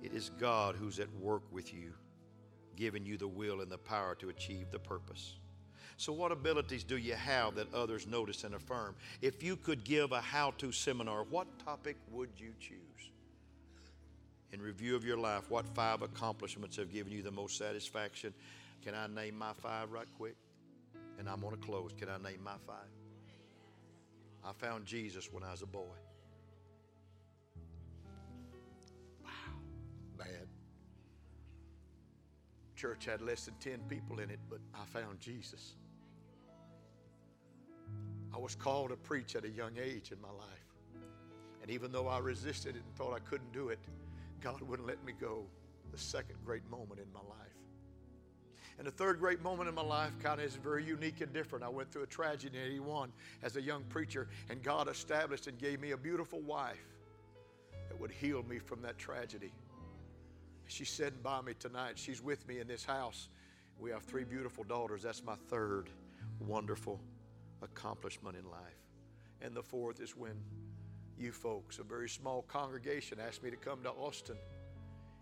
[0.03, 1.93] It is God who's at work with you
[2.77, 5.35] given you the will and the power to achieve the purpose.
[5.97, 8.97] So, what abilities do you have that others notice and affirm?
[9.22, 12.79] If you could give a how to seminar, what topic would you choose?
[14.53, 18.35] In review of your life, what five accomplishments have given you the most satisfaction?
[18.85, 20.37] Can I name my five right quick?
[21.18, 21.93] And I'm going to close.
[21.97, 22.89] Can I name my five?
[24.45, 26.03] I found Jesus when I was a boy.
[32.85, 35.76] Church had less than 10 people in it, but I found Jesus.
[38.30, 40.66] I was called to preach at a young age in my life.
[41.62, 43.78] And even though I resisted it and thought I couldn't do it,
[44.43, 45.47] God wouldn't let me go.
[45.93, 47.57] The second great moment in my life.
[48.76, 51.64] And the third great moment in my life kind of is very unique and different.
[51.64, 53.12] I went through a tragedy in 81
[53.43, 56.85] as a young preacher, and God established and gave me a beautiful wife
[57.89, 59.55] that would heal me from that tragedy.
[60.67, 61.99] She's sitting by me tonight.
[61.99, 63.29] She's with me in this house.
[63.79, 65.03] We have three beautiful daughters.
[65.03, 65.91] That's my third
[66.39, 67.01] wonderful
[67.62, 68.61] accomplishment in life.
[69.41, 70.35] And the fourth is when
[71.19, 74.37] you folks, a very small congregation, asked me to come to Austin.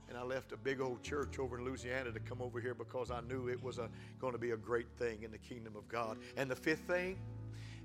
[0.08, 3.10] And I left a big old church over in Louisiana to come over here because
[3.10, 3.88] I knew it was a,
[4.20, 6.18] going to be a great thing in the kingdom of God.
[6.36, 7.18] And the fifth thing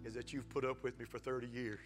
[0.06, 1.80] is that you've put up with me for 30 years.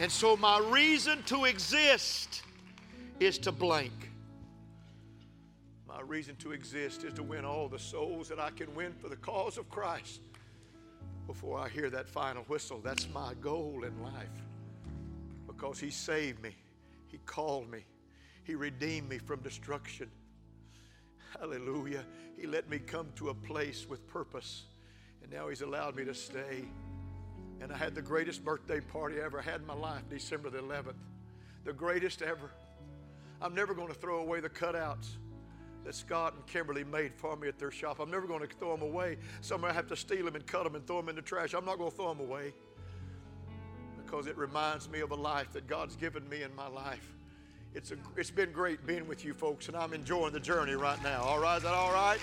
[0.00, 2.42] And so my reason to exist
[3.18, 3.92] is to blank.
[5.88, 9.08] My reason to exist is to win all the souls that I can win for
[9.08, 10.20] the cause of Christ
[11.26, 12.80] before I hear that final whistle.
[12.82, 14.28] That's my goal in life.
[15.48, 16.54] Because He saved me,
[17.08, 17.84] He called me,
[18.44, 20.08] He redeemed me from destruction.
[21.38, 22.04] Hallelujah.
[22.38, 24.66] He let me come to a place with purpose,
[25.22, 26.64] and now He's allowed me to stay.
[27.60, 30.58] And I had the greatest birthday party I ever had in my life, December the
[30.58, 30.94] 11th.
[31.64, 32.50] The greatest ever.
[33.40, 35.16] I'm never going to throw away the cutouts
[35.84, 37.98] that Scott and Kimberly made for me at their shop.
[38.00, 39.16] I'm never going to throw them away.
[39.40, 41.54] Somewhere I have to steal them and cut them and throw them in the trash.
[41.54, 42.52] I'm not going to throw them away
[44.04, 47.14] because it reminds me of a life that God's given me in my life.
[47.74, 51.02] It's, a, it's been great being with you folks, and I'm enjoying the journey right
[51.02, 51.22] now.
[51.22, 52.18] All right, is that all right?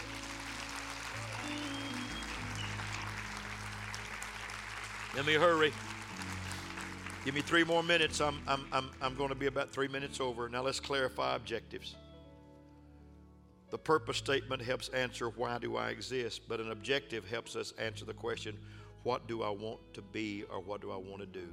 [5.16, 5.72] Let me hurry.
[7.24, 8.20] Give me three more minutes.
[8.20, 10.49] I'm, I'm, I'm, I'm going to be about three minutes over.
[10.49, 11.95] Now let's clarify objectives.
[13.70, 18.03] The purpose statement helps answer why do I exist, but an objective helps us answer
[18.03, 18.57] the question
[19.03, 21.47] what do I want to be or what do I want to do?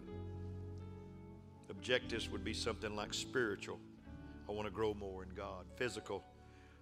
[1.71, 3.79] Objectives would be something like spiritual.
[4.49, 5.67] I want to grow more in God.
[5.77, 6.25] Physical.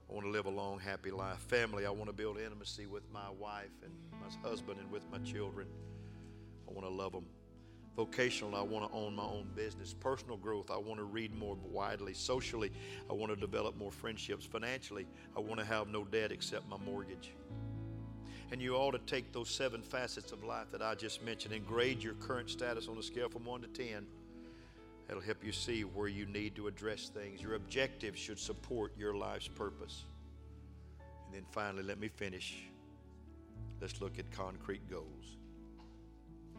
[0.08, 1.40] I want to live a long, happy life.
[1.40, 1.84] Family.
[1.84, 5.66] I want to build intimacy with my wife and my husband and with my children.
[6.70, 7.24] I want to love them.
[7.96, 9.92] Vocational, I want to own my own business.
[9.92, 12.14] Personal growth, I want to read more widely.
[12.14, 12.70] Socially,
[13.10, 14.46] I want to develop more friendships.
[14.46, 15.06] Financially,
[15.36, 17.32] I want to have no debt except my mortgage.
[18.52, 21.66] And you ought to take those seven facets of life that I just mentioned and
[21.66, 24.06] grade your current status on a scale from 1 to 10.
[25.08, 27.42] It'll help you see where you need to address things.
[27.42, 30.04] Your objectives should support your life's purpose.
[31.26, 32.62] And then finally, let me finish.
[33.80, 35.39] Let's look at concrete goals.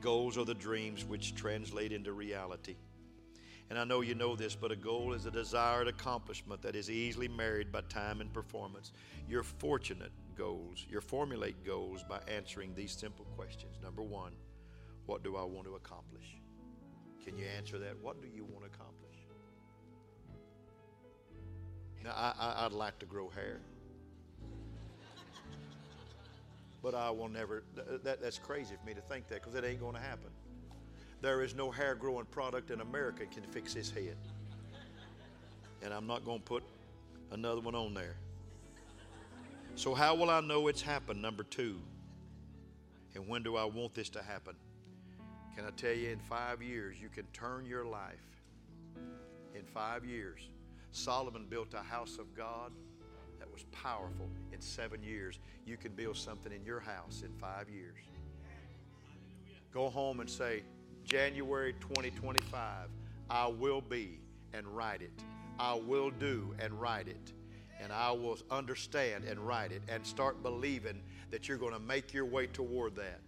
[0.02, 2.76] Goals are the dreams which translate into reality.
[3.70, 6.90] And I know you know this, but a goal is a desired accomplishment that is
[6.90, 8.92] easily married by time and performance.
[9.30, 10.86] You're fortunate goals.
[10.90, 13.78] You formulate goals by answering these simple questions.
[13.82, 14.34] Number one,
[15.06, 16.26] what do I want to accomplish?
[17.24, 17.96] Can you answer that?
[18.02, 19.16] What do you want to accomplish?
[22.04, 23.62] Now, I, I, would like to grow hair.
[26.82, 27.64] But I will never,
[28.04, 30.30] that, that's crazy for me to think that because it ain't going to happen.
[31.22, 34.18] There is no hair growing product in America can fix his head.
[35.84, 36.64] And I'm not going to put
[37.32, 38.16] another one on there.
[39.76, 41.22] So, how will I know it's happened?
[41.22, 41.78] Number two.
[43.16, 44.56] And when do I want this to happen?
[45.56, 48.26] Can I tell you, in five years, you can turn your life.
[49.54, 50.50] In five years,
[50.92, 52.72] Solomon built a house of God
[53.72, 55.40] powerful in seven years.
[55.66, 57.98] You can build something in your house in five years.
[59.74, 60.64] Go home and say,
[61.04, 62.90] January 2025,
[63.30, 64.20] I will be
[64.54, 65.24] and write it.
[65.60, 67.34] I will do and write it.
[67.82, 71.02] And I will understand and write it and start believing
[71.32, 73.22] that you're going to make your way toward that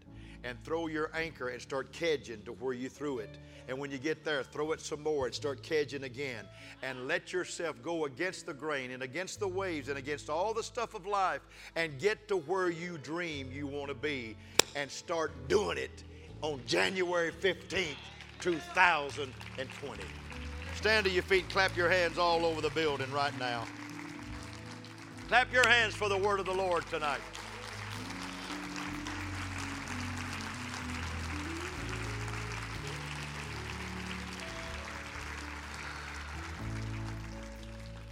[0.44, 3.38] and throw your anchor and start kedging to where you threw it.
[3.68, 6.46] And when you get there, throw it some more and start kedging again.
[6.82, 10.64] And let yourself go against the grain and against the waves and against all the
[10.64, 11.42] stuff of life
[11.76, 14.36] and get to where you dream you want to be
[14.76, 16.04] and start doing it
[16.42, 17.96] on January 15th,
[18.42, 20.04] 2020.
[20.76, 23.64] Stand to your feet, clap your hands all over the building right now.
[25.30, 27.22] Clap your hands for the word of the Lord tonight.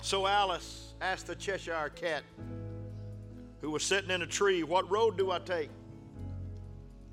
[0.02, 2.24] So Alice asked the Cheshire cat,
[3.62, 5.70] who was sitting in a tree, What road do I take?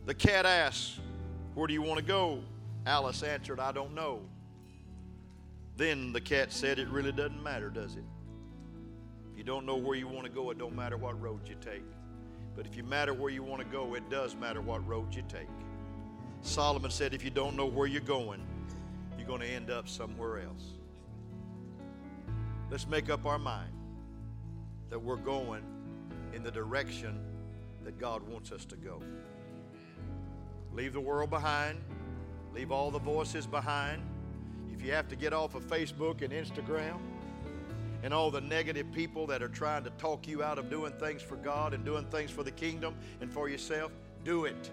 [0.07, 0.99] The cat asked,
[1.55, 2.43] Where do you want to go?
[2.87, 4.23] Alice answered, I don't know.
[5.77, 8.05] Then the cat said, It really doesn't matter, does it?
[9.33, 11.57] If you don't know where you want to go, it don't matter what road you
[11.61, 11.85] take.
[12.57, 15.23] But if you matter where you want to go, it does matter what road you
[15.29, 15.49] take.
[16.41, 18.41] Solomon said, If you don't know where you're going,
[19.19, 20.78] you're going to end up somewhere else.
[22.71, 23.73] Let's make up our mind
[24.91, 25.63] that we're going
[26.35, 27.19] in the direction
[27.83, 29.01] that God wants us to go.
[30.75, 31.81] Leave the world behind,
[32.53, 34.03] leave all the voices behind.
[34.71, 36.99] If you have to get off of Facebook and Instagram
[38.03, 41.23] and all the negative people that are trying to talk you out of doing things
[41.23, 43.93] for God and doing things for the kingdom and for yourself,
[44.25, 44.71] do it.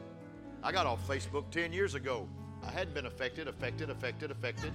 [0.62, 2.28] I got off Facebook 10 years ago.
[2.62, 4.74] I hadn't been affected, affected, affected, affected.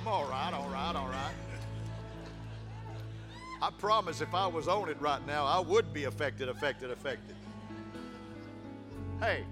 [0.00, 1.34] I'm all right, all right, all right.
[3.60, 7.36] I promise if I was on it right now, I would be affected, affected, affected.
[9.20, 9.44] Hey,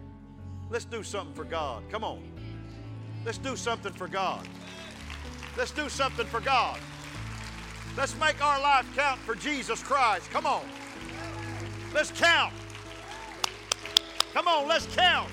[0.71, 1.83] let's do something for God.
[1.91, 2.23] Come on.
[3.27, 4.49] Let's do something for God.
[5.59, 6.81] Let's do something for God.
[7.95, 10.31] Let's make our life count for Jesus Christ.
[10.31, 10.65] Come on.
[11.93, 12.55] Let's count.
[14.33, 15.29] Come on, let's count.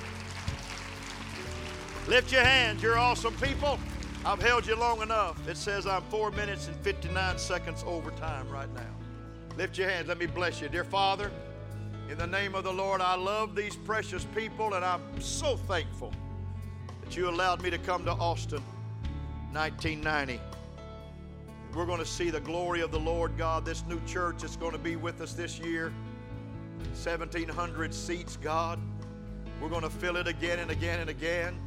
[2.10, 2.84] Lift your hands.
[2.84, 3.80] You're awesome people.
[4.26, 5.48] I've held you long enough.
[5.48, 8.90] It says I'm four minutes and 59 seconds over time right now.
[9.56, 10.08] Lift your hands.
[10.08, 10.68] Let me bless you.
[10.68, 11.30] Dear Father,
[12.10, 16.12] in the name of the Lord, I love these precious people and I'm so thankful
[17.04, 18.64] that you allowed me to come to Austin
[19.52, 20.42] 1990.
[21.76, 23.64] We're going to see the glory of the Lord God.
[23.64, 25.94] This new church is going to be with us this year.
[26.94, 28.80] 1,700 seats, God.
[29.62, 31.60] We're going to fill it again and again and again.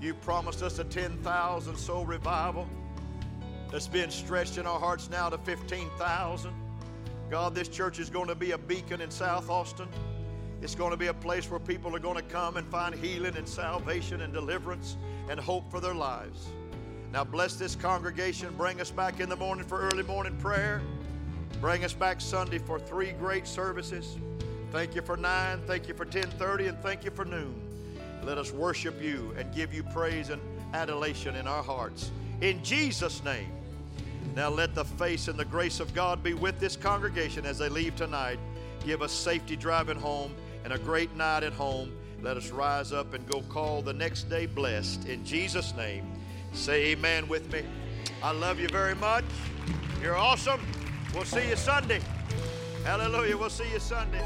[0.00, 2.66] You promised us a 10,000 soul revival
[3.70, 6.52] that's been stretched in our hearts now to 15,000.
[7.30, 9.88] God, this church is going to be a beacon in South Austin.
[10.62, 13.36] It's going to be a place where people are going to come and find healing
[13.36, 14.96] and salvation and deliverance
[15.28, 16.48] and hope for their lives.
[17.12, 18.54] Now, bless this congregation.
[18.56, 20.80] Bring us back in the morning for early morning prayer.
[21.60, 24.16] Bring us back Sunday for three great services.
[24.70, 27.69] Thank you for 9, thank you for 10:30 and thank you for noon.
[28.24, 30.40] Let us worship you and give you praise and
[30.74, 32.10] adulation in our hearts.
[32.40, 33.50] In Jesus' name.
[34.36, 37.68] Now let the face and the grace of God be with this congregation as they
[37.68, 38.38] leave tonight.
[38.84, 41.92] Give us safety driving home and a great night at home.
[42.22, 45.08] Let us rise up and go call the next day blessed.
[45.08, 46.06] In Jesus' name,
[46.52, 47.62] say amen with me.
[48.22, 49.24] I love you very much.
[50.02, 50.60] You're awesome.
[51.14, 52.00] We'll see you Sunday.
[52.84, 53.36] Hallelujah.
[53.36, 54.24] We'll see you Sunday.